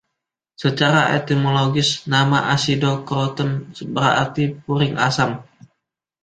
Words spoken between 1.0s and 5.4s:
etimologis, nama "Acidocroton" berarti "puring asam".